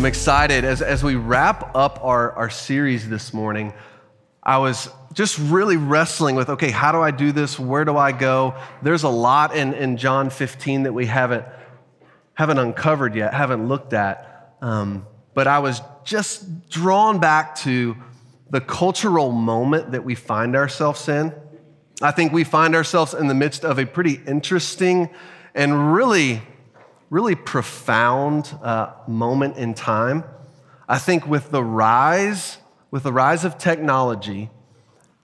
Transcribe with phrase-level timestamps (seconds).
[0.00, 0.64] I'm excited.
[0.64, 3.74] As, as we wrap up our, our series this morning,
[4.42, 7.58] I was just really wrestling with okay, how do I do this?
[7.58, 8.54] Where do I go?
[8.80, 11.44] There's a lot in, in John 15 that we haven't,
[12.32, 14.56] haven't uncovered yet, haven't looked at.
[14.62, 17.94] Um, but I was just drawn back to
[18.48, 21.30] the cultural moment that we find ourselves in.
[22.00, 25.10] I think we find ourselves in the midst of a pretty interesting
[25.54, 26.40] and really
[27.10, 30.24] really profound uh, moment in time.
[30.88, 32.58] I think with the rise,
[32.90, 34.48] with the rise of technology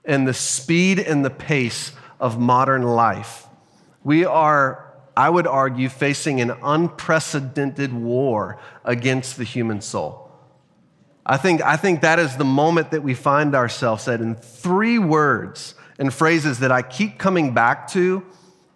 [0.03, 3.47] and the speed and the pace of modern life,
[4.03, 10.29] we are, I would argue, facing an unprecedented war against the human soul.
[11.25, 14.99] I think, I think that is the moment that we find ourselves at in three
[14.99, 18.25] words and phrases that I keep coming back to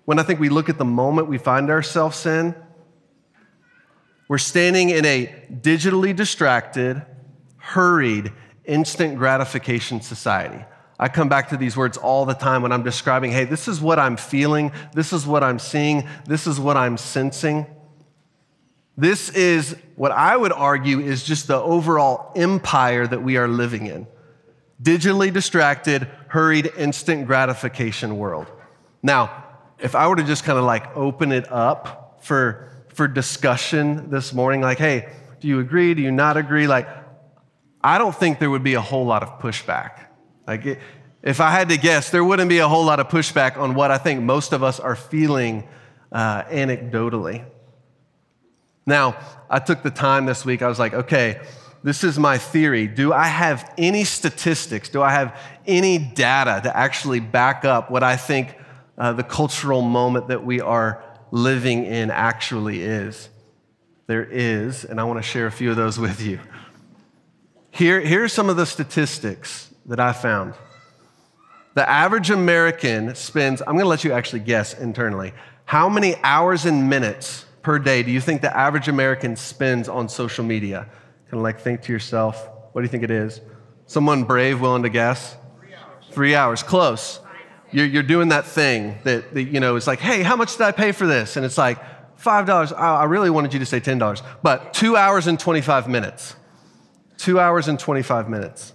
[0.05, 2.55] when I think we look at the moment we find ourselves in
[4.31, 7.01] we're standing in a digitally distracted,
[7.57, 8.31] hurried,
[8.63, 10.63] instant gratification society.
[10.97, 13.81] I come back to these words all the time when I'm describing, hey, this is
[13.81, 17.65] what I'm feeling, this is what I'm seeing, this is what I'm sensing.
[18.95, 23.87] This is what I would argue is just the overall empire that we are living
[23.87, 24.07] in.
[24.81, 28.47] Digitally distracted, hurried, instant gratification world.
[29.03, 29.43] Now,
[29.77, 34.33] if I were to just kind of like open it up for for discussion this
[34.33, 35.93] morning, like, hey, do you agree?
[35.93, 36.67] Do you not agree?
[36.67, 36.87] Like,
[37.83, 40.05] I don't think there would be a whole lot of pushback.
[40.45, 40.79] Like,
[41.23, 43.91] if I had to guess, there wouldn't be a whole lot of pushback on what
[43.91, 45.67] I think most of us are feeling
[46.11, 47.45] uh, anecdotally.
[48.85, 49.17] Now,
[49.49, 51.41] I took the time this week, I was like, okay,
[51.83, 52.87] this is my theory.
[52.87, 54.89] Do I have any statistics?
[54.89, 58.55] Do I have any data to actually back up what I think
[58.97, 63.29] uh, the cultural moment that we are living in actually is.
[64.07, 66.39] There is, and I want to share a few of those with you.
[67.71, 70.53] Here, here are some of the statistics that I found.
[71.73, 75.33] The average American spends, I'm going to let you actually guess internally,
[75.63, 80.09] how many hours and minutes per day do you think the average American spends on
[80.09, 80.89] social media?
[81.29, 83.39] Kind of like think to yourself, what do you think it is?
[83.85, 85.37] Someone brave, willing to guess?
[85.57, 86.05] Three hours.
[86.11, 87.20] Three hours, close.
[87.71, 90.63] You're, you're doing that thing that, that, you know, it's like, hey, how much did
[90.63, 91.37] I pay for this?
[91.37, 91.79] And it's like,
[92.21, 92.77] $5.
[92.77, 96.35] I really wanted you to say $10, but two hours and 25 minutes.
[97.17, 98.73] Two hours and 25 minutes.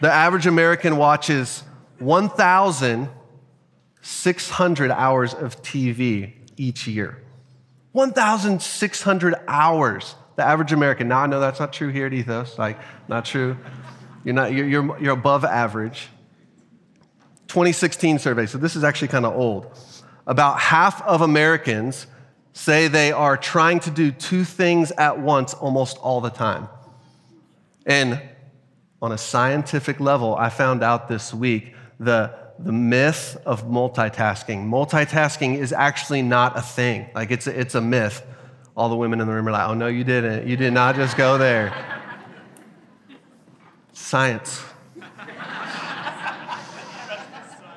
[0.00, 1.62] The average American watches
[2.00, 7.22] 1,600 hours of TV each year.
[7.92, 10.16] 1,600 hours.
[10.34, 11.06] The average American.
[11.08, 13.56] Now, I know that's not true here at Ethos, like, not true.
[14.24, 16.08] You're, not, you're, you're, you're above average.
[17.52, 19.78] 2016 survey, so this is actually kind of old.
[20.26, 22.06] About half of Americans
[22.54, 26.66] say they are trying to do two things at once almost all the time.
[27.84, 28.22] And
[29.02, 34.66] on a scientific level, I found out this week the, the myth of multitasking.
[34.66, 38.24] Multitasking is actually not a thing, like, it's a, it's a myth.
[38.74, 40.48] All the women in the room are like, oh, no, you didn't.
[40.48, 41.70] You did not just go there.
[43.92, 44.62] Science.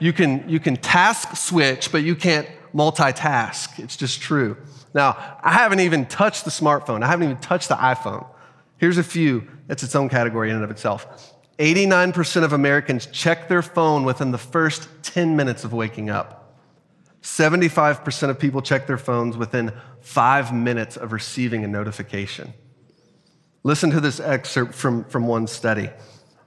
[0.06, 3.80] You can, you can task switch, but you can't multitask.
[3.80, 4.56] It's just true.
[4.94, 8.24] Now, I haven't even touched the smartphone, I haven't even touched the iPhone.
[8.78, 11.34] Here's a few, it's its own category in and of itself.
[11.58, 16.56] 89% of Americans check their phone within the first 10 minutes of waking up.
[17.24, 22.54] 75% of people check their phones within five minutes of receiving a notification.
[23.64, 25.90] Listen to this excerpt from, from one study.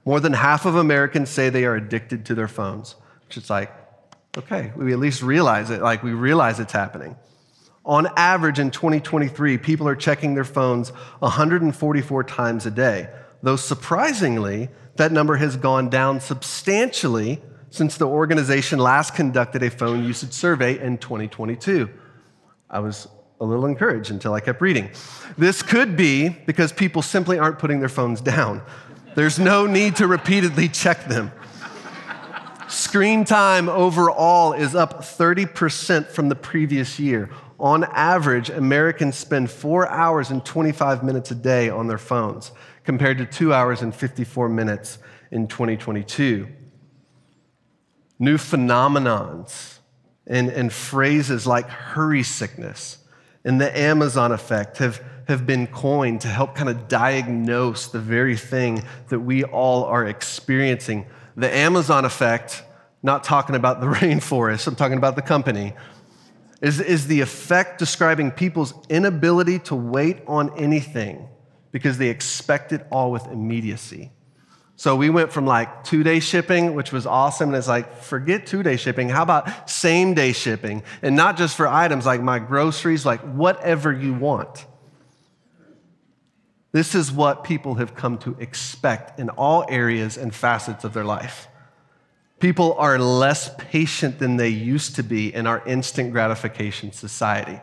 [0.05, 2.95] More than half of Americans say they are addicted to their phones
[3.37, 3.71] is like,
[4.37, 7.15] okay, we at least realize it, like we realize it's happening.
[7.85, 13.09] On average in 2023, people are checking their phones 144 times a day,
[13.41, 17.41] though surprisingly, that number has gone down substantially
[17.71, 21.89] since the organization last conducted a phone usage survey in 2022.
[22.69, 23.07] I was
[23.41, 24.91] a little encouraged until I kept reading.
[25.37, 28.61] This could be because people simply aren't putting their phones down.
[29.15, 31.31] There's no need to repeatedly check them.
[32.69, 37.31] Screen time overall is up 30% from the previous year.
[37.59, 42.51] On average, Americans spend four hours and 25 minutes a day on their phones,
[42.83, 44.99] compared to two hours and 54 minutes
[45.31, 46.47] in 2022.
[48.19, 49.79] New phenomenons
[50.27, 52.99] and, and phrases like hurry sickness
[53.43, 58.35] and the Amazon effect have, have been coined to help kind of diagnose the very
[58.35, 61.05] thing that we all are experiencing
[61.39, 62.63] the Amazon effect,
[63.01, 65.73] not talking about the rainforest, I'm talking about the company,
[66.61, 71.27] is, is the effect describing people's inability to wait on anything
[71.71, 74.11] because they expect it all with immediacy.
[74.75, 77.49] So we went from like two day shipping, which was awesome.
[77.49, 79.09] And it's like, forget two day shipping.
[79.09, 80.83] How about same day shipping?
[81.01, 84.65] And not just for items like my groceries, like whatever you want.
[86.71, 91.03] This is what people have come to expect in all areas and facets of their
[91.03, 91.47] life.
[92.39, 97.59] People are less patient than they used to be in our instant gratification society.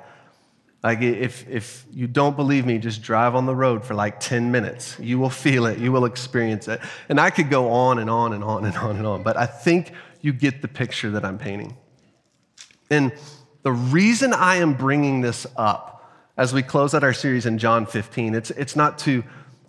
[0.83, 4.51] Like, if, if you don't believe me, just drive on the road for like 10
[4.51, 4.97] minutes.
[5.01, 6.81] You will feel it, you will experience it.
[7.09, 9.47] And I could go on and on and on and on and on, but I
[9.47, 11.77] think you get the picture that I'm painting.
[12.91, 13.13] And
[13.63, 15.96] the reason I am bringing this up
[16.37, 18.35] as we close out our series in John 15.
[18.35, 19.25] It's, it's not to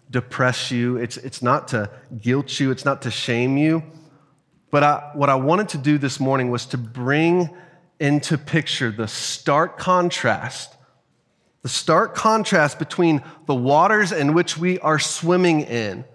[0.10, 1.90] depress you, it's, it's not to
[2.22, 3.84] guilt you, it's not to shame you.
[4.70, 7.50] But I, what I wanted to do this morning was to bring
[8.00, 10.76] into picture the stark contrast,
[11.62, 16.06] the stark contrast between the waters in which we are swimming in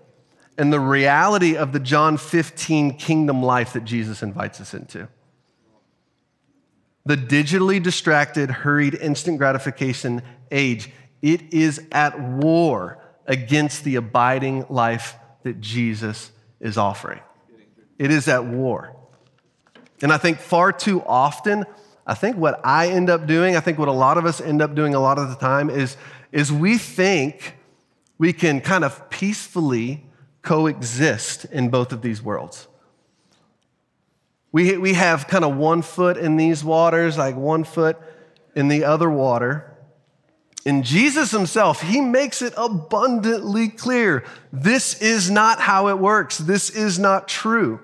[0.58, 5.08] and the reality of the John 15 kingdom life that Jesus invites us into.
[7.04, 10.90] The digitally distracted, hurried, instant gratification age,
[11.20, 17.20] it is at war against the abiding life that Jesus is offering.
[17.98, 18.96] It is at war.
[20.00, 21.64] And I think far too often,
[22.06, 24.60] I think what I end up doing, I think what a lot of us end
[24.60, 25.96] up doing a lot of the time is,
[26.32, 27.56] is we think
[28.18, 30.04] we can kind of peacefully
[30.42, 32.66] coexist in both of these worlds.
[34.52, 37.98] We, we have kind of one foot in these waters, like one foot
[38.54, 39.68] in the other water.
[40.64, 46.38] And Jesus himself, he makes it abundantly clear this is not how it works.
[46.38, 47.80] This is not true.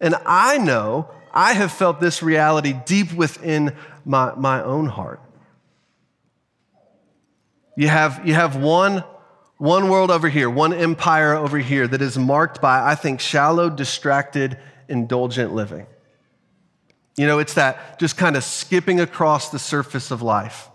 [0.00, 5.20] And I know I have felt this reality deep within my, my own heart.
[7.76, 9.02] You have, you have one,
[9.58, 13.68] one world over here, one empire over here that is marked by, I think, shallow,
[13.68, 14.56] distracted,
[14.88, 15.86] indulgent living.
[17.16, 20.68] You know, it's that just kind of skipping across the surface of life,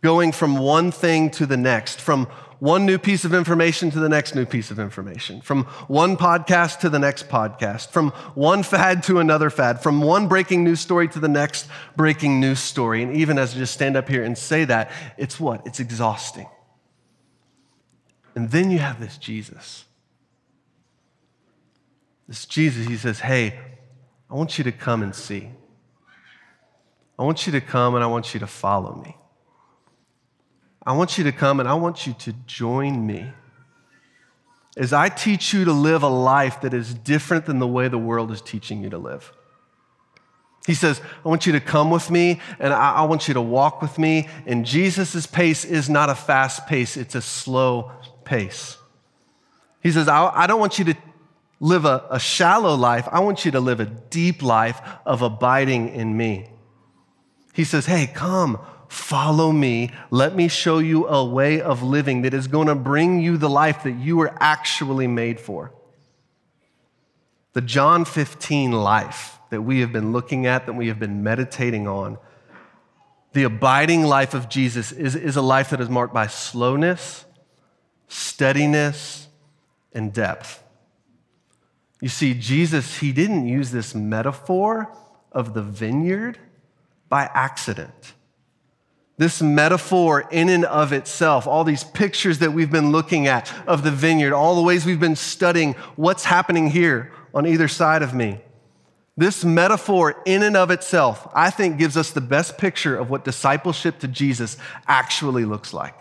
[0.00, 2.28] going from one thing to the next, from
[2.60, 6.78] one new piece of information to the next new piece of information, from one podcast
[6.78, 11.08] to the next podcast, from one fad to another fad, from one breaking news story
[11.08, 11.66] to the next
[11.96, 13.02] breaking news story.
[13.02, 15.66] And even as I just stand up here and say that, it's what?
[15.66, 16.46] It's exhausting.
[18.34, 19.84] And then you have this Jesus.
[22.28, 23.58] This Jesus, he says, Hey,
[24.30, 25.50] I want you to come and see.
[27.18, 29.16] I want you to come and I want you to follow me.
[30.86, 33.30] I want you to come and I want you to join me
[34.76, 37.98] as I teach you to live a life that is different than the way the
[37.98, 39.32] world is teaching you to live.
[40.66, 43.40] He says, I want you to come with me and I, I want you to
[43.40, 44.28] walk with me.
[44.46, 47.92] And Jesus' pace is not a fast pace, it's a slow
[48.24, 48.78] pace.
[49.82, 50.96] He says, I, I don't want you to
[51.60, 53.08] live a, a shallow life.
[53.10, 56.48] I want you to live a deep life of abiding in me.
[57.52, 58.58] He says, Hey, come,
[58.88, 59.92] follow me.
[60.10, 63.48] Let me show you a way of living that is going to bring you the
[63.50, 65.72] life that you were actually made for.
[67.52, 71.86] The John 15 life that we have been looking at, that we have been meditating
[71.86, 72.18] on,
[73.32, 77.24] the abiding life of Jesus is, is a life that is marked by slowness,
[78.08, 79.28] steadiness,
[79.92, 80.63] and depth.
[82.04, 84.94] You see, Jesus, he didn't use this metaphor
[85.32, 86.38] of the vineyard
[87.08, 88.12] by accident.
[89.16, 93.84] This metaphor, in and of itself, all these pictures that we've been looking at of
[93.84, 98.12] the vineyard, all the ways we've been studying what's happening here on either side of
[98.12, 98.38] me.
[99.16, 103.24] This metaphor, in and of itself, I think gives us the best picture of what
[103.24, 105.98] discipleship to Jesus actually looks like.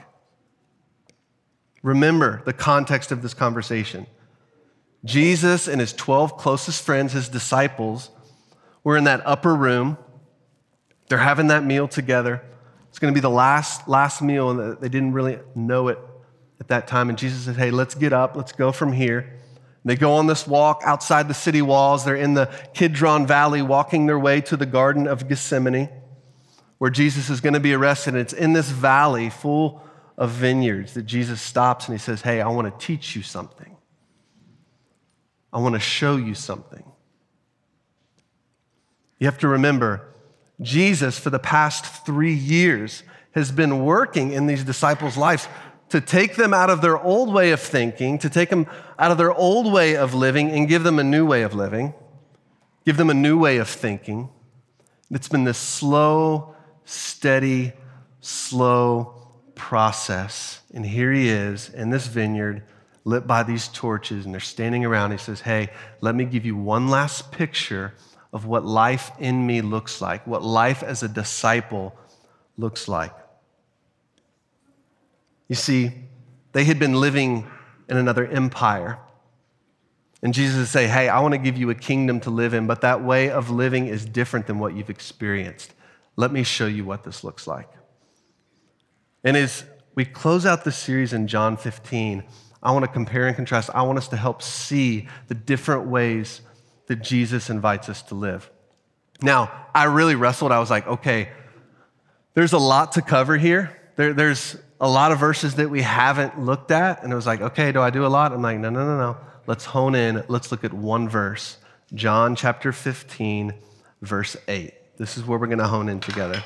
[1.81, 4.05] Remember the context of this conversation.
[5.05, 8.09] Jesus and his 12 closest friends, his disciples,
[8.83, 9.97] were in that upper room.
[11.07, 12.41] They're having that meal together.
[12.89, 15.99] It's going to be the last, last meal, and they didn't really know it
[16.59, 17.09] at that time.
[17.09, 18.35] And Jesus said, Hey, let's get up.
[18.35, 19.39] Let's go from here.
[19.85, 22.05] They go on this walk outside the city walls.
[22.05, 25.89] They're in the Kidron Valley, walking their way to the Garden of Gethsemane,
[26.77, 28.13] where Jesus is going to be arrested.
[28.13, 29.81] And it's in this valley full
[30.17, 33.72] of vineyards that Jesus stops and he says, Hey, I want to teach you something.
[35.53, 36.83] I want to show you something.
[39.19, 40.01] You have to remember,
[40.61, 45.47] Jesus, for the past three years, has been working in these disciples' lives
[45.89, 48.65] to take them out of their old way of thinking, to take them
[48.97, 51.93] out of their old way of living and give them a new way of living,
[52.85, 54.29] give them a new way of thinking.
[55.11, 57.73] It's been this slow, steady,
[58.21, 59.13] slow
[59.53, 60.61] process.
[60.73, 62.63] And here he is in this vineyard,
[63.05, 65.11] lit by these torches, and they're standing around.
[65.11, 65.69] He says, Hey,
[66.01, 67.93] let me give you one last picture
[68.31, 71.95] of what life in me looks like, what life as a disciple
[72.57, 73.13] looks like.
[75.47, 75.91] You see,
[76.53, 77.47] they had been living
[77.89, 78.97] in another empire.
[80.21, 82.67] And Jesus would say, Hey, I want to give you a kingdom to live in,
[82.67, 85.73] but that way of living is different than what you've experienced.
[86.15, 87.69] Let me show you what this looks like.
[89.23, 89.63] And as
[89.95, 92.23] we close out the series in John 15,
[92.63, 93.69] I want to compare and contrast.
[93.73, 96.41] I want us to help see the different ways
[96.87, 98.49] that Jesus invites us to live.
[99.21, 100.51] Now, I really wrestled.
[100.51, 101.29] I was like, okay,
[102.33, 103.79] there's a lot to cover here.
[103.95, 107.03] There, there's a lot of verses that we haven't looked at.
[107.03, 108.31] And it was like, okay, do I do a lot?
[108.31, 109.17] I'm like, no, no, no, no.
[109.45, 110.23] Let's hone in.
[110.27, 111.57] Let's look at one verse
[111.93, 113.53] John chapter 15,
[114.01, 114.73] verse 8.
[114.97, 116.43] This is where we're going to hone in together.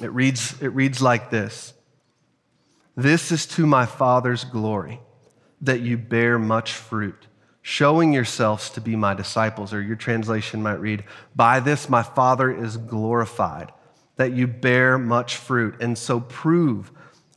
[0.00, 1.74] It reads, it reads like this
[2.96, 5.00] This is to my Father's glory,
[5.60, 7.26] that you bear much fruit,
[7.62, 9.72] showing yourselves to be my disciples.
[9.72, 13.72] Or your translation might read, By this my Father is glorified,
[14.16, 16.90] that you bear much fruit, and so prove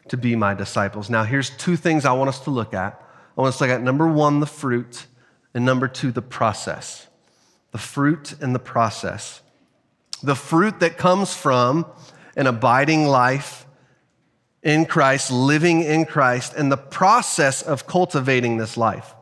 [0.08, 1.10] to be my disciples.
[1.10, 3.02] Now, here's two things I want us to look at.
[3.38, 5.06] I want us to look at number one, the fruit,
[5.54, 7.08] and number two, the process.
[7.72, 9.42] The fruit and the process.
[10.24, 11.86] The fruit that comes from
[12.36, 13.66] an abiding life
[14.64, 19.16] in Christ, living in Christ, and the process of cultivating this life.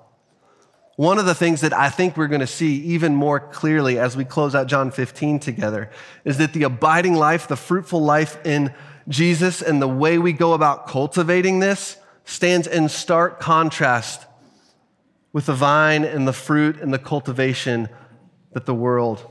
[0.95, 4.17] One of the things that I think we're going to see even more clearly as
[4.17, 5.91] we close out John 15 together
[6.25, 8.73] is that the abiding life, the fruitful life in
[9.07, 14.25] Jesus, and the way we go about cultivating this stands in stark contrast
[15.33, 17.89] with the vine and the fruit and the cultivation
[18.53, 19.23] that the world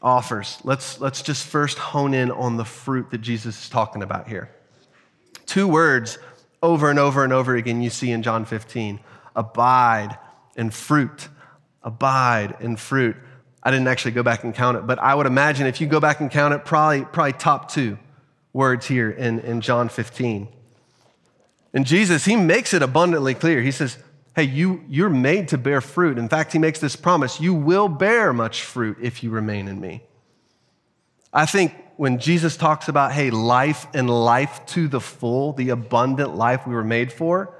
[0.00, 0.58] offers.
[0.64, 4.50] Let's, let's just first hone in on the fruit that Jesus is talking about here.
[5.52, 6.16] Two words
[6.62, 9.00] over and over and over again you see in John 15
[9.36, 10.16] abide
[10.56, 11.28] and fruit.
[11.82, 13.16] Abide and fruit.
[13.62, 16.00] I didn't actually go back and count it, but I would imagine if you go
[16.00, 17.98] back and count it, probably, probably top two
[18.54, 20.48] words here in, in John 15.
[21.74, 23.60] And Jesus, he makes it abundantly clear.
[23.60, 23.98] He says,
[24.34, 26.16] Hey, you, you're made to bear fruit.
[26.16, 29.82] In fact, he makes this promise you will bear much fruit if you remain in
[29.82, 30.02] me.
[31.30, 36.34] I think when Jesus talks about, hey, life and life to the full, the abundant
[36.34, 37.54] life we were made for,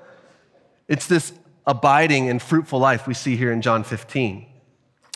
[0.88, 1.32] it's this
[1.66, 4.46] abiding and fruitful life we see here in John 15.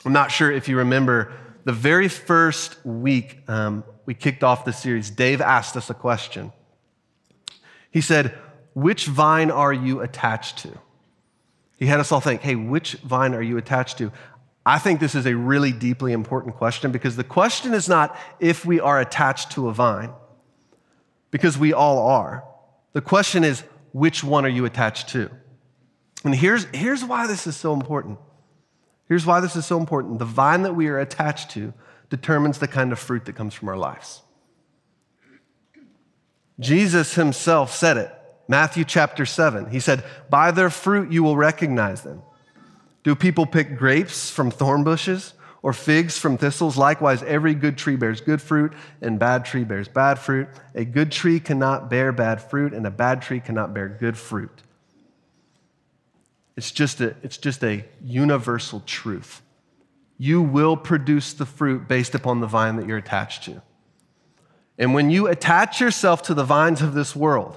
[0.05, 1.33] I'm not sure if you remember
[1.65, 6.53] the very first week um, we kicked off the series, Dave asked us a question.
[7.91, 8.39] He said,
[8.75, 10.79] Which vine are you attached to?
[11.77, 14.11] He had us all think, hey, which vine are you attached to?
[14.67, 18.67] I think this is a really deeply important question because the question is not if
[18.67, 20.11] we are attached to a vine,
[21.31, 22.45] because we all are.
[22.93, 25.31] The question is, which one are you attached to?
[26.25, 28.19] And here's, here's why this is so important.
[29.09, 30.19] Here's why this is so important.
[30.19, 31.73] The vine that we are attached to
[32.11, 34.23] determines the kind of fruit that comes from our lives.
[36.59, 38.13] Jesus himself said it.
[38.49, 39.71] Matthew chapter 7.
[39.71, 42.23] He said, By their fruit you will recognize them.
[43.07, 46.77] Do people pick grapes from thorn bushes or figs from thistles?
[46.77, 50.49] Likewise, every good tree bears good fruit, and bad tree bears bad fruit.
[50.75, 54.61] A good tree cannot bear bad fruit, and a bad tree cannot bear good fruit.
[56.57, 59.41] It's just a, it's just a universal truth.
[60.19, 63.63] You will produce the fruit based upon the vine that you're attached to.
[64.79, 67.57] And when you attach yourself to the vines of this world,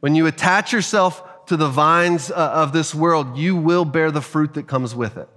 [0.00, 4.20] when you attach yourself to the vines uh, of this world, you will bear the
[4.20, 5.28] fruit that comes with it.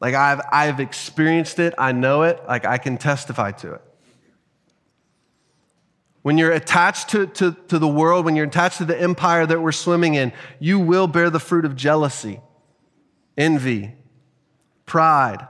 [0.00, 3.82] Like I've, I've experienced it, I know it, like I can testify to it.
[6.22, 9.60] When you're attached to, to, to the world, when you're attached to the empire that
[9.60, 12.40] we're swimming in, you will bear the fruit of jealousy,
[13.36, 13.94] envy,
[14.86, 15.46] pride,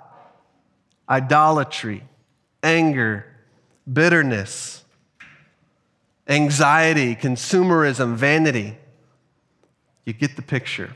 [1.08, 2.04] idolatry,
[2.62, 3.26] anger,
[3.90, 4.82] bitterness
[6.28, 8.76] anxiety, consumerism, vanity.
[10.04, 10.94] You get the picture.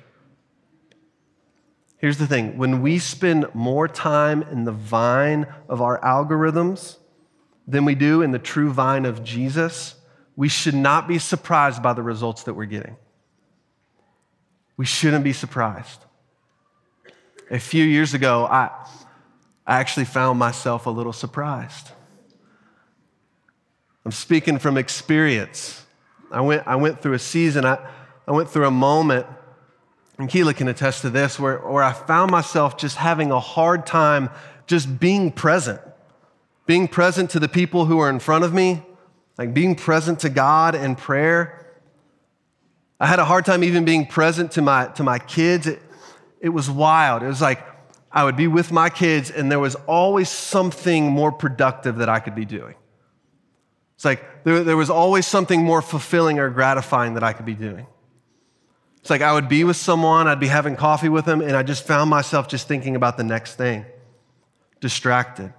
[1.99, 6.97] Here's the thing when we spend more time in the vine of our algorithms
[7.67, 9.95] than we do in the true vine of Jesus,
[10.37, 12.97] we should not be surprised by the results that we're getting.
[14.77, 16.05] We shouldn't be surprised.
[17.51, 18.71] A few years ago, I,
[19.67, 21.91] I actually found myself a little surprised.
[24.05, 25.85] I'm speaking from experience.
[26.31, 27.79] I went, I went through a season, I,
[28.27, 29.27] I went through a moment,
[30.19, 33.87] and Keela can attest to this, where, where I found myself just having a hard
[33.87, 34.31] time
[34.67, 35.81] just being present,
[36.67, 38.83] being present to the people who are in front of me
[39.39, 41.67] like being present to God in prayer.
[42.99, 45.67] I had a hard time even being present to my, to my kids.
[45.67, 45.81] It,
[46.41, 47.23] it was wild.
[47.23, 47.65] It was like
[48.11, 52.21] I would be with my kids, and there was always something more productive that I
[52.21, 52.75] could be doing.
[53.97, 57.55] It's like there, there was always something more fulfilling or gratifying that I could be
[57.55, 57.87] doing.
[59.07, 61.63] It's like I would be with someone, I'd be having coffee with them, and I
[61.63, 63.87] just found myself just thinking about the next thing,
[64.81, 65.55] distracted.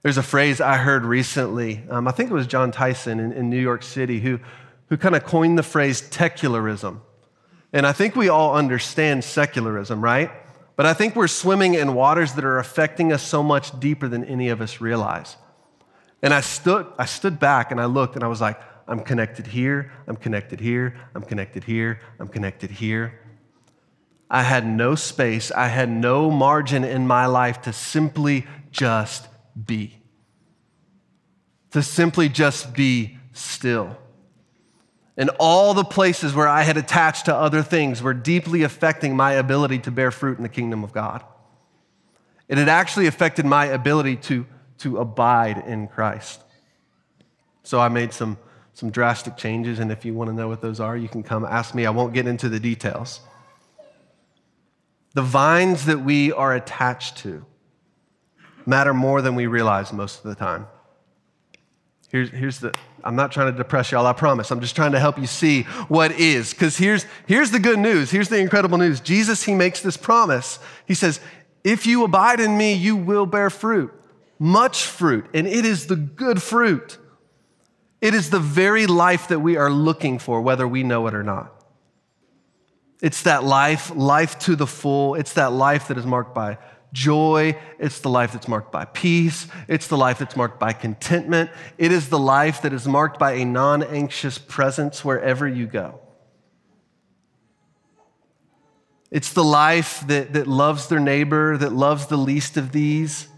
[0.00, 3.50] There's a phrase I heard recently, um, I think it was Jon Tyson in, in
[3.50, 4.40] New York City, who,
[4.86, 7.02] who kind of coined the phrase techularism.
[7.74, 10.30] And I think we all understand secularism, right?
[10.74, 14.24] But I think we're swimming in waters that are affecting us so much deeper than
[14.24, 15.36] any of us realize.
[16.22, 18.58] And I stood, I stood back and I looked and I was like,
[18.92, 23.18] I'm connected here, I'm connected here, I'm connected here, I'm connected here.
[24.28, 29.28] I had no space, I had no margin in my life to simply just
[29.64, 29.98] be.
[31.70, 33.96] To simply just be still.
[35.16, 39.32] And all the places where I had attached to other things were deeply affecting my
[39.32, 41.24] ability to bear fruit in the kingdom of God.
[42.46, 44.44] It had actually affected my ability to,
[44.80, 46.42] to abide in Christ.
[47.62, 48.36] So I made some,
[48.74, 51.44] some drastic changes, and if you want to know what those are, you can come
[51.44, 51.86] ask me.
[51.86, 53.20] I won't get into the details.
[55.14, 57.44] The vines that we are attached to
[58.64, 60.66] matter more than we realize most of the time.
[62.08, 62.74] Here's, here's the,
[63.04, 64.50] I'm not trying to depress y'all, I promise.
[64.50, 66.52] I'm just trying to help you see what is.
[66.52, 68.10] Because here's, here's the good news.
[68.10, 69.00] Here's the incredible news.
[69.00, 70.58] Jesus, he makes this promise.
[70.86, 71.20] He says,
[71.64, 73.92] If you abide in me, you will bear fruit,
[74.38, 76.98] much fruit, and it is the good fruit.
[78.02, 81.22] It is the very life that we are looking for, whether we know it or
[81.22, 81.54] not.
[83.00, 85.14] It's that life, life to the full.
[85.14, 86.58] It's that life that is marked by
[86.92, 87.56] joy.
[87.78, 89.46] It's the life that's marked by peace.
[89.68, 91.50] It's the life that's marked by contentment.
[91.78, 96.00] It is the life that is marked by a non anxious presence wherever you go.
[99.12, 103.28] It's the life that, that loves their neighbor, that loves the least of these.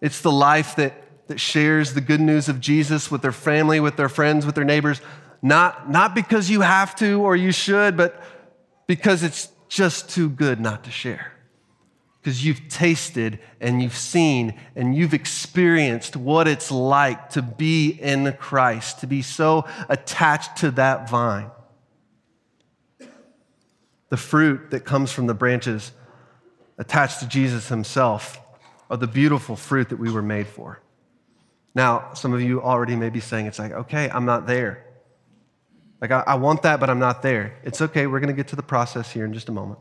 [0.00, 0.94] It's the life that,
[1.28, 4.64] that shares the good news of Jesus with their family, with their friends, with their
[4.64, 5.00] neighbors,
[5.40, 8.22] not, not because you have to or you should, but
[8.86, 11.32] because it's just too good not to share
[12.22, 18.32] because you've tasted and you've seen and you've experienced what it's like to be in
[18.34, 21.50] Christ, to be so attached to that vine.
[24.10, 25.90] The fruit that comes from the branches
[26.78, 28.40] attached to Jesus himself
[28.88, 30.80] are the beautiful fruit that we were made for.
[31.74, 34.84] Now, some of you already may be saying, it's like, okay, I'm not there.
[36.00, 37.58] Like, I, I want that, but I'm not there.
[37.62, 38.06] It's okay.
[38.06, 39.78] We're going to get to the process here in just a moment.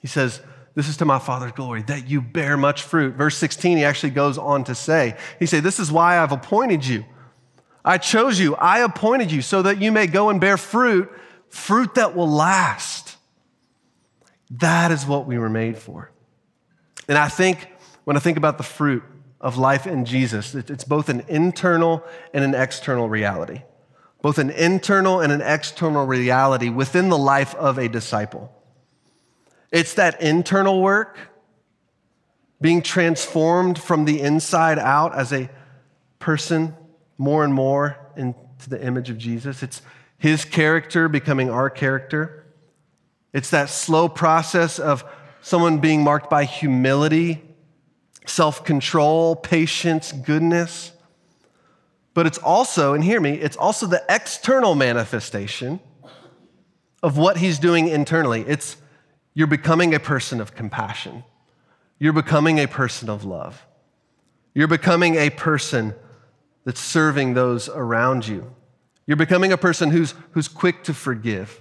[0.00, 0.40] He says,
[0.74, 3.14] this is to my Father's glory, that you bear much fruit.
[3.14, 6.86] Verse 16, he actually goes on to say, He said, This is why I've appointed
[6.86, 7.04] you.
[7.84, 11.10] I chose you, I appointed you so that you may go and bear fruit,
[11.48, 13.16] fruit that will last.
[14.50, 16.10] That is what we were made for.
[17.08, 17.68] And I think
[18.04, 19.02] when I think about the fruit
[19.42, 23.62] of life in Jesus, it's both an internal and an external reality.
[24.22, 28.54] Both an internal and an external reality within the life of a disciple.
[29.72, 31.18] It's that internal work,
[32.60, 35.50] being transformed from the inside out as a
[36.20, 36.76] person
[37.18, 39.64] more and more into the image of Jesus.
[39.64, 39.82] It's
[40.18, 42.46] his character becoming our character.
[43.32, 45.04] It's that slow process of
[45.40, 47.42] someone being marked by humility,
[48.26, 50.92] self control, patience, goodness.
[52.14, 55.80] But it's also, and hear me, it's also the external manifestation
[57.02, 58.44] of what he's doing internally.
[58.46, 58.76] It's
[59.34, 61.24] you're becoming a person of compassion.
[61.98, 63.66] You're becoming a person of love.
[64.54, 65.94] You're becoming a person
[66.64, 68.54] that's serving those around you.
[69.06, 71.60] You're becoming a person who's, who's quick to forgive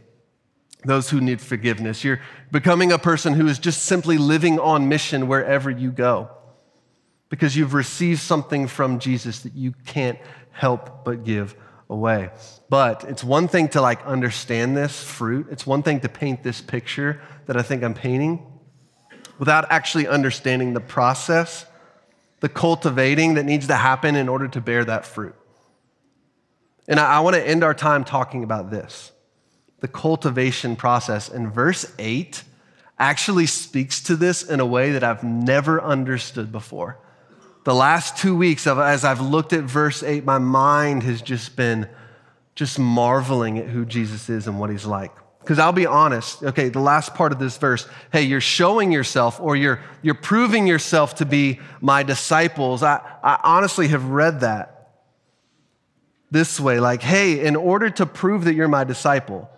[0.84, 2.04] those who need forgiveness.
[2.04, 2.20] You're
[2.52, 6.30] becoming a person who is just simply living on mission wherever you go
[7.32, 10.20] because you've received something from Jesus that you can't
[10.52, 11.56] help but give
[11.90, 12.30] away.
[12.70, 15.48] But it's one thing to like understand this fruit.
[15.50, 18.46] It's one thing to paint this picture that I think I'm painting
[19.40, 21.66] without actually understanding the process,
[22.42, 25.34] the cultivating that needs to happen in order to bear that fruit.
[26.90, 29.14] And I, I want to end our time talking about this
[29.80, 31.30] the cultivation process.
[31.30, 32.44] And verse 8
[33.00, 37.00] actually speaks to this in a way that I've never understood before.
[37.64, 41.56] The last two weeks, of, as I've looked at verse 8, my mind has just
[41.56, 41.88] been
[42.56, 45.12] just marveling at who Jesus is and what he's like.
[45.40, 49.40] Because I'll be honest, okay, the last part of this verse, hey, you're showing yourself
[49.40, 52.84] or you're, you're proving yourself to be my disciples.
[52.84, 54.92] I, I honestly have read that.
[56.30, 59.50] this way like, hey, in order to prove that you're my disciple,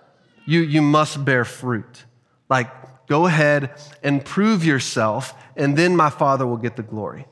[0.45, 2.05] you, you must bear fruit.
[2.49, 7.25] Like, go ahead and prove yourself, and then my Father will get the glory.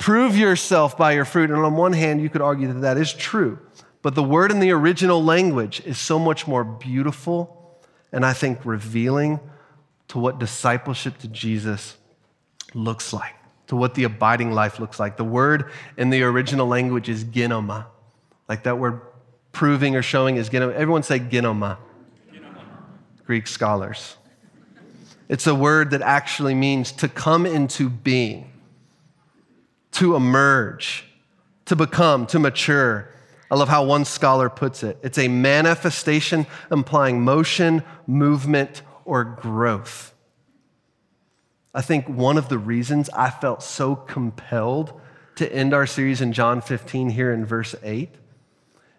[0.00, 1.50] Prove yourself by your fruit.
[1.50, 3.58] And on one hand, you could argue that that is true.
[4.00, 7.78] But the word in the original language is so much more beautiful
[8.10, 9.38] and I think revealing
[10.08, 11.96] to what discipleship to Jesus
[12.74, 13.34] looks like,
[13.68, 15.18] to what the abiding life looks like.
[15.18, 17.84] The word in the original language is ginomai.
[18.48, 19.02] Like that word
[19.52, 20.74] proving or showing is ginomai.
[20.74, 21.76] Everyone say ginomai.
[23.26, 24.16] Greek scholars.
[25.28, 28.49] It's a word that actually means to come into being,
[29.92, 31.04] to emerge,
[31.66, 33.12] to become, to mature.
[33.50, 34.98] I love how one scholar puts it.
[35.02, 40.14] It's a manifestation implying motion, movement, or growth.
[41.74, 45.00] I think one of the reasons I felt so compelled
[45.36, 48.10] to end our series in John 15 here in verse 8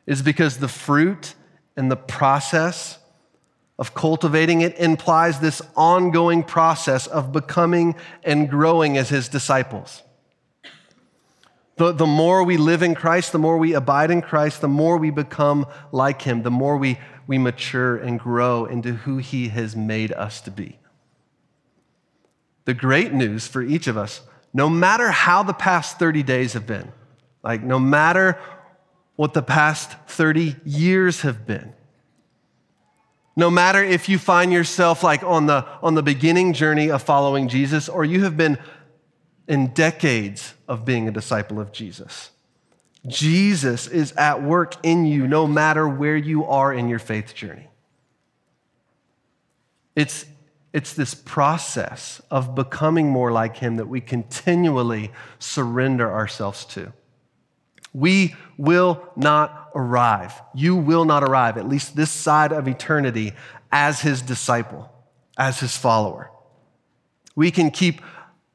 [0.05, 1.35] is because the fruit
[1.75, 2.97] and the process
[3.77, 10.03] of cultivating it implies this ongoing process of becoming and growing as his disciples.
[11.81, 14.97] The, the more we live in Christ, the more we abide in Christ, the more
[14.97, 19.75] we become like Him, the more we, we mature and grow into who He has
[19.75, 20.77] made us to be.
[22.65, 24.21] The great news for each of us,
[24.53, 26.91] no matter how the past 30 days have been,
[27.41, 28.37] like no matter
[29.15, 31.73] what the past 30 years have been,
[33.35, 37.47] no matter if you find yourself like on the, on the beginning journey of following
[37.47, 38.59] Jesus or you have been
[39.47, 42.31] in decades of being a disciple of Jesus.
[43.07, 47.67] Jesus is at work in you no matter where you are in your faith journey.
[49.95, 50.25] It's,
[50.71, 56.93] it's this process of becoming more like Him that we continually surrender ourselves to.
[57.93, 60.39] We will not arrive.
[60.53, 63.33] You will not arrive, at least this side of eternity,
[63.71, 64.91] as His disciple,
[65.37, 66.31] as His follower.
[67.35, 68.01] We can keep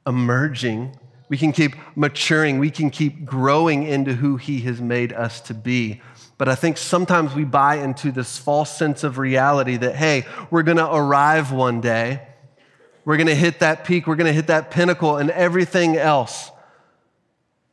[0.07, 0.97] emerging.
[1.29, 2.59] We can keep maturing.
[2.59, 6.01] We can keep growing into who He has made us to be.
[6.38, 10.62] But I think sometimes we buy into this false sense of reality that, hey, we're
[10.62, 12.21] going to arrive one day.
[13.05, 14.07] We're going to hit that peak.
[14.07, 16.51] We're going to hit that pinnacle, and everything else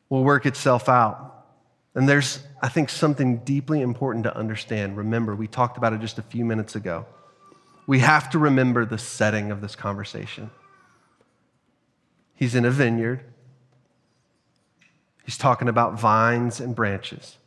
[0.10, 1.46] will work itself out.
[1.96, 4.96] And there's, I think, something deeply important to understand.
[4.98, 7.06] Remember, we talked about it just a few minutes ago.
[7.86, 10.50] We have to remember the setting of this conversation.
[12.36, 13.24] He's in a vineyard.
[15.26, 17.38] He's talking about vines and branches.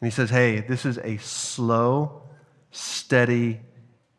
[0.00, 2.22] And he says, hey, this is a slow,
[2.70, 3.60] steady,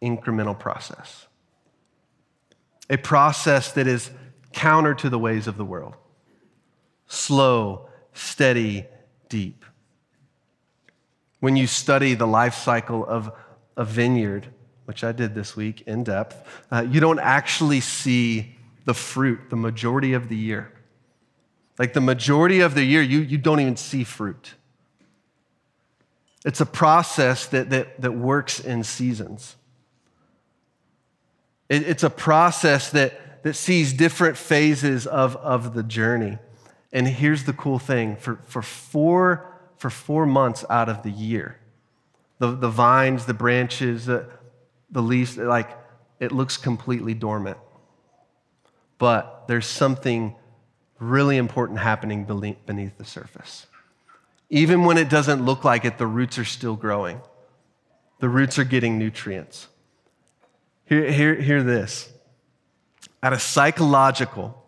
[0.01, 1.27] incremental process.
[2.89, 4.11] A process that is
[4.51, 5.95] counter to the ways of the world.
[7.07, 8.85] Slow, steady,
[9.29, 9.63] deep.
[11.39, 13.31] When you study the life cycle of
[13.77, 14.47] a vineyard,
[14.85, 18.57] which I did this week in depth, uh, you don't actually see
[18.89, 20.73] the fruit the majority of the year.
[21.77, 24.55] Like the majority of the year, you, you don't even see fruit.
[26.43, 29.57] It's a process that, that, that works in seasons.
[31.69, 36.39] It, it's a process that, that sees different phases of, of the journey.
[36.91, 41.59] And here's the cool thing for, for, four, for four months out of the year,
[42.39, 44.25] the, the vines, the branches, the,
[44.89, 45.77] the leaves, like
[46.19, 47.59] it looks completely dormant
[48.99, 50.35] but there's something
[50.99, 53.65] really important happening beneath the surface.
[54.49, 57.21] Even when it doesn't look like it, the roots are still growing.
[58.19, 59.67] The roots are getting nutrients.
[60.85, 62.11] Hear, hear, hear this.
[63.23, 64.63] At a psychological,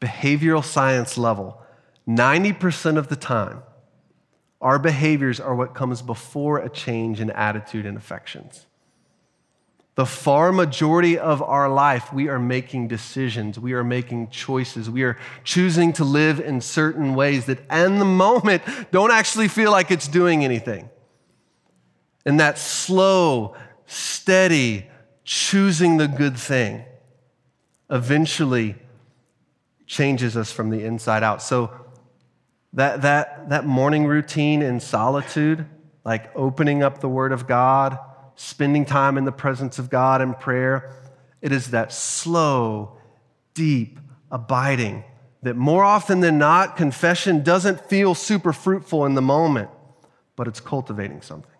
[0.00, 1.62] behavioral science level,
[2.06, 3.62] 90% of the time,
[4.60, 8.66] our behaviors are what comes before a change in attitude and affections.
[10.00, 15.02] The far majority of our life, we are making decisions, we are making choices, we
[15.02, 19.90] are choosing to live in certain ways that, in the moment, don't actually feel like
[19.90, 20.88] it's doing anything.
[22.24, 24.86] And that slow, steady,
[25.22, 26.86] choosing the good thing
[27.90, 28.76] eventually
[29.86, 31.42] changes us from the inside out.
[31.42, 31.78] So,
[32.72, 35.66] that, that, that morning routine in solitude,
[36.06, 37.98] like opening up the Word of God,
[38.40, 40.94] spending time in the presence of God in prayer.
[41.42, 42.96] It is that slow,
[43.52, 44.00] deep
[44.30, 45.04] abiding
[45.42, 49.70] that more often than not, confession doesn't feel super fruitful in the moment,
[50.36, 51.50] but it's cultivating something.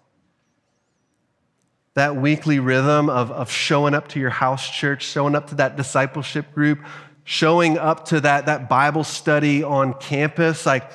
[1.95, 5.77] That weekly rhythm of, of showing up to your house church, showing up to that
[5.77, 6.79] discipleship group,
[7.25, 10.91] showing up to that, that Bible study on campus, like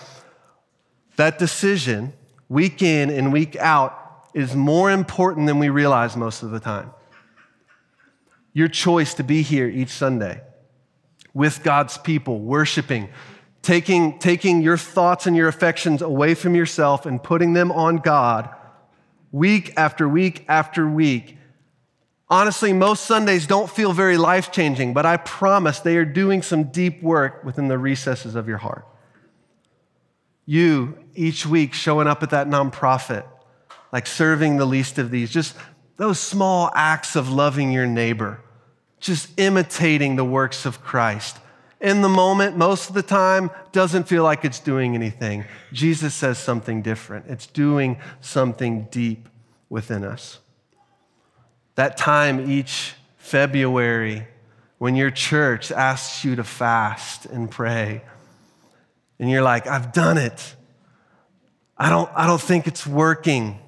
[1.16, 2.14] that decision
[2.50, 4.05] week in and week out,
[4.36, 6.92] is more important than we realize most of the time.
[8.52, 10.42] Your choice to be here each Sunday
[11.34, 13.10] with God's people, worshiping,
[13.62, 18.54] taking, taking your thoughts and your affections away from yourself and putting them on God
[19.32, 21.38] week after week after week.
[22.30, 26.66] Honestly, most Sundays don't feel very life changing, but I promise they are doing some
[26.66, 28.86] deep work within the recesses of your heart.
[30.46, 33.26] You, each week, showing up at that nonprofit,
[33.92, 35.56] like serving the least of these, just
[35.98, 38.42] those small acts of loving your neighbor,
[39.00, 41.38] just imitating the works of Christ.
[41.80, 45.46] In the moment, most of the time, doesn't feel like it's doing anything.
[45.72, 47.26] Jesus says something different.
[47.28, 49.30] It's doing something deep
[49.70, 50.40] within us.
[51.76, 54.28] That time each February
[54.78, 58.02] when your church asks you to fast and pray,
[59.20, 60.56] and you're like, I've done it.
[61.78, 63.60] I don't, I don't think it's working.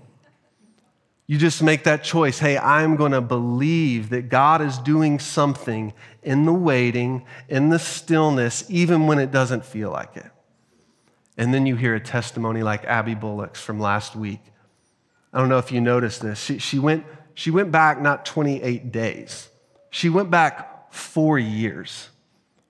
[1.28, 2.40] You just make that choice.
[2.40, 7.80] Hey, I'm going to believe that God is doing something in the waiting, in the
[7.80, 10.32] stillness, even when it doesn't feel like it.
[11.38, 14.40] And then you hear a testimony like Abby Bullock's from last week.
[15.34, 16.40] I don't know if you noticed this.
[16.40, 19.50] She, she, went, she went back not 28 days,
[19.90, 22.10] she went back four years.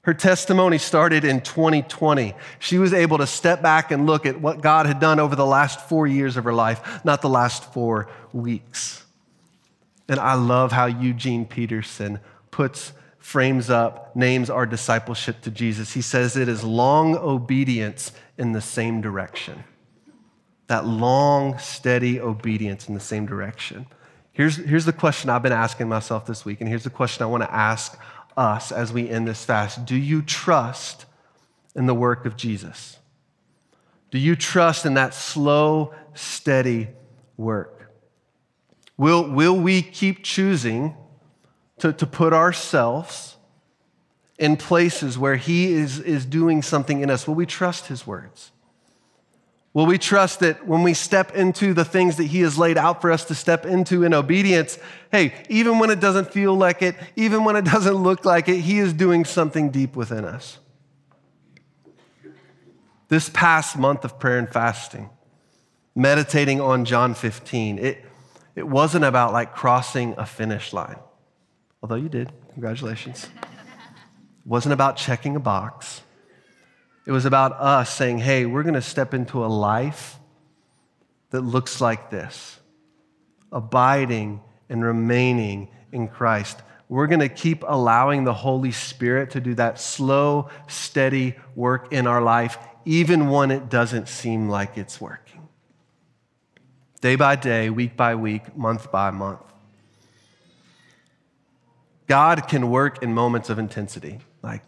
[0.07, 2.33] Her testimony started in 2020.
[2.59, 5.45] She was able to step back and look at what God had done over the
[5.45, 9.03] last four years of her life, not the last four weeks.
[10.07, 15.91] And I love how Eugene Peterson puts, frames up, names our discipleship to Jesus.
[15.91, 19.65] He says it is long obedience in the same direction.
[20.67, 23.87] That long, steady obedience in the same direction.
[24.31, 27.25] Here's, here's the question I've been asking myself this week, and here's the question I
[27.25, 27.99] want to ask
[28.37, 29.85] us as we end this fast.
[29.85, 31.05] Do you trust
[31.75, 32.97] in the work of Jesus?
[34.11, 36.89] Do you trust in that slow, steady
[37.35, 37.91] work?
[38.95, 40.95] Will, will we keep choosing
[41.79, 43.35] to, to put ourselves
[44.39, 47.27] in places where He is, is doing something in us?
[47.27, 48.51] Will we trust His words?
[49.77, 52.99] Will we trust that when we step into the things that He has laid out
[52.99, 54.79] for us to step into in obedience,
[55.11, 58.61] hey, even when it doesn't feel like it, even when it doesn't look like it,
[58.61, 60.57] He is doing something deep within us?
[63.09, 65.11] This past month of prayer and fasting,
[65.93, 68.03] meditating on John 15, it,
[68.55, 70.97] it wasn't about like crossing a finish line,
[71.83, 72.31] although you did.
[72.53, 73.25] Congratulations.
[73.25, 76.01] It wasn't about checking a box.
[77.07, 80.19] It was about us saying, hey, we're going to step into a life
[81.29, 82.59] that looks like this
[83.49, 86.61] abiding and remaining in Christ.
[86.89, 92.07] We're going to keep allowing the Holy Spirit to do that slow, steady work in
[92.07, 95.47] our life, even when it doesn't seem like it's working.
[96.99, 99.39] Day by day, week by week, month by month.
[102.05, 104.19] God can work in moments of intensity.
[104.43, 104.63] Like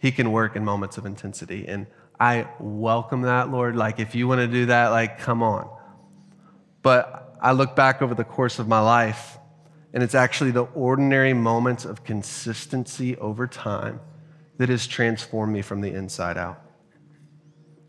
[0.00, 1.66] he can work in moments of intensity.
[1.68, 1.86] And
[2.18, 3.76] I welcome that, Lord.
[3.76, 5.70] Like, if you want to do that, like, come on.
[6.82, 9.38] But I look back over the course of my life,
[9.92, 14.00] and it's actually the ordinary moments of consistency over time
[14.56, 16.62] that has transformed me from the inside out.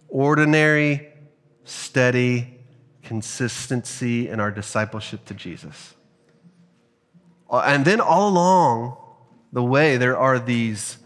[0.10, 1.10] Ordinary,
[1.64, 2.60] steady
[3.04, 5.96] consistency in our discipleship to Jesus.
[7.50, 8.98] Uh, and then all along
[9.52, 10.98] the way, there are these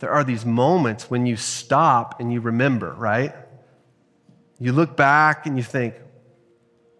[0.00, 3.34] there are these moments when you stop and you remember, right?
[4.58, 5.94] You look back and you think,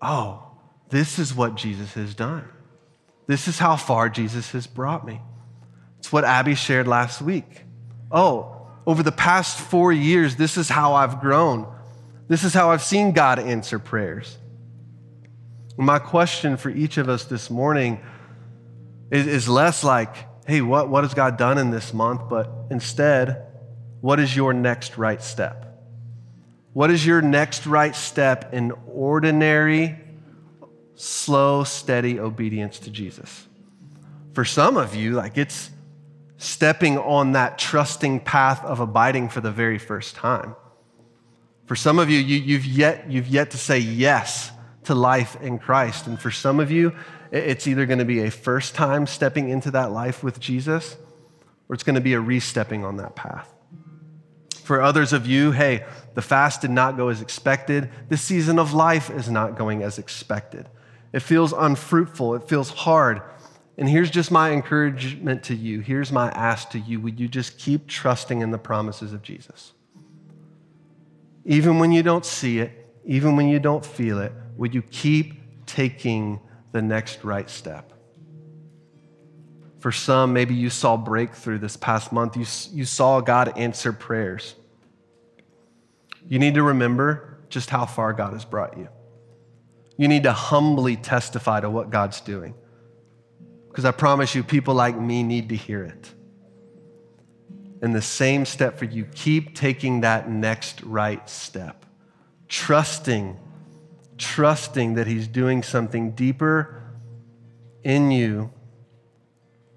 [0.00, 0.42] oh,
[0.90, 2.46] this is what Jesus has done.
[3.26, 5.20] This is how far Jesus has brought me.
[5.98, 7.64] It's what Abby shared last week.
[8.10, 11.66] Oh, over the past four years, this is how I've grown.
[12.28, 14.36] This is how I've seen God answer prayers.
[15.78, 18.00] My question for each of us this morning
[19.10, 20.14] is, is less like,
[20.46, 22.28] hey, what, what has God done in this month?
[22.28, 23.46] But instead,
[24.00, 25.66] what is your next right step?
[26.72, 29.98] What is your next right step in ordinary,
[30.94, 33.46] slow, steady obedience to Jesus?
[34.34, 35.70] For some of you, like it's
[36.36, 40.56] stepping on that trusting path of abiding for the very first time.
[41.66, 44.50] For some of you, you have yet, you've yet to say yes
[44.84, 46.06] to life in Christ.
[46.06, 46.94] And for some of you,
[47.30, 50.96] it's either going to be a first time stepping into that life with Jesus,
[51.68, 53.52] or it's going to be a re-stepping on that path.
[54.64, 57.90] For others of you, hey, the fast did not go as expected.
[58.08, 60.68] This season of life is not going as expected.
[61.12, 63.22] It feels unfruitful, it feels hard.
[63.76, 65.80] And here's just my encouragement to you.
[65.80, 67.00] Here's my ask to you.
[67.00, 69.72] Would you just keep trusting in the promises of Jesus?
[71.44, 72.72] Even when you don't see it,
[73.04, 76.40] even when you don't feel it, would you keep taking
[76.72, 77.92] the next right step?
[79.80, 82.36] For some, maybe you saw breakthrough this past month.
[82.36, 82.44] You,
[82.76, 84.54] you saw God answer prayers.
[86.28, 88.88] You need to remember just how far God has brought you.
[89.96, 92.54] You need to humbly testify to what God's doing.
[93.68, 96.12] Because I promise you, people like me need to hear it.
[97.82, 99.06] And the same step for you.
[99.14, 101.86] Keep taking that next right step,
[102.48, 103.38] trusting,
[104.20, 106.82] trusting that He's doing something deeper
[107.82, 108.52] in you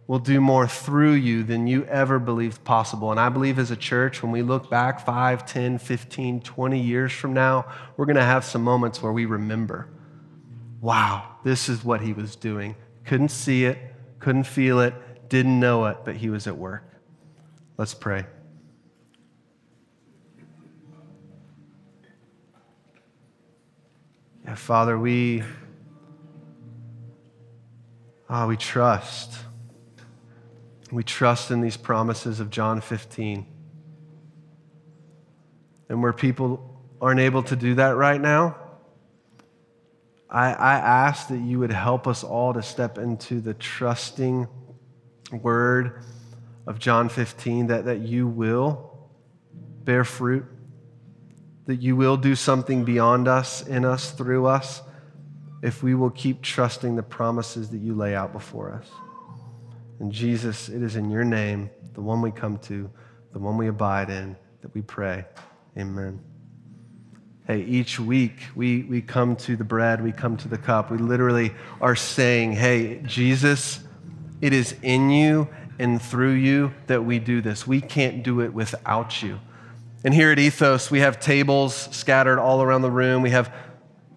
[0.06, 3.10] will do more through you than you ever believed possible.
[3.10, 7.12] And I believe as a church, when we look back 5, 10, 15, 20 years
[7.14, 9.90] from now, we're going to have some moments where we remember
[10.82, 12.76] wow, this is what he was doing.
[13.06, 13.78] Couldn't see it,
[14.20, 14.94] couldn't feel it,
[15.30, 16.84] didn't know it, but he was at work.
[17.78, 18.26] Let's pray.
[24.46, 25.42] Yeah, Father, we,
[28.30, 29.40] oh, we trust.
[30.92, 33.46] We trust in these promises of John 15.
[35.88, 38.58] And where people aren't able to do that right now,
[40.30, 44.48] I, I ask that you would help us all to step into the trusting
[45.32, 46.04] word
[46.68, 49.10] of John 15, that, that you will
[49.84, 50.46] bear fruit,
[51.66, 54.82] that you will do something beyond us, in us, through us,
[55.62, 58.90] if we will keep trusting the promises that you lay out before us.
[60.00, 62.90] And Jesus, it is in your name, the one we come to,
[63.32, 65.26] the one we abide in, that we pray.
[65.78, 66.20] Amen.
[67.46, 70.92] Hey, each week we, we come to the bread, we come to the cup.
[70.92, 73.82] We literally are saying, hey, Jesus,
[74.42, 75.48] it is in you
[75.80, 77.66] and through you that we do this.
[77.66, 79.40] We can't do it without you.
[80.04, 83.22] And here at Ethos, we have tables scattered all around the room.
[83.22, 83.54] We have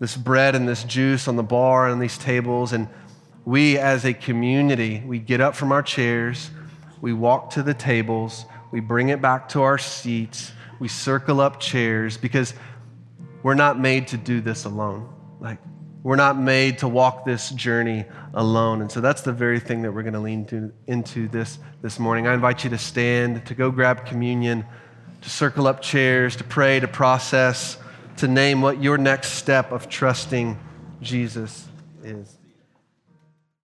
[0.00, 2.72] this bread and this juice on the bar and these tables.
[2.72, 2.88] And
[3.44, 6.50] we as a community, we get up from our chairs,
[7.00, 11.60] we walk to the tables, we bring it back to our seats, we circle up
[11.60, 12.52] chairs because
[13.44, 15.08] we're not made to do this alone.
[15.38, 15.58] Like,
[16.02, 18.80] we're not made to walk this journey alone.
[18.80, 22.00] And so that's the very thing that we're going to lean to, into this, this
[22.00, 22.26] morning.
[22.26, 24.64] I invite you to stand, to go grab communion,
[25.22, 27.78] to circle up chairs, to pray, to process,
[28.18, 30.58] to name what your next step of trusting
[31.00, 31.66] Jesus
[32.02, 32.35] is.